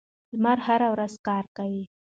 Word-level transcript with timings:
لمر 0.35 0.57
هره 0.67 0.87
ورځ 0.93 1.13
کار 1.27 1.45
کوي. 1.57 1.83